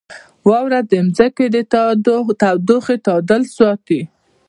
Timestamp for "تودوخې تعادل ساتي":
2.41-4.01